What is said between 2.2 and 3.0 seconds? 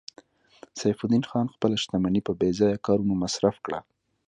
په بې ځایه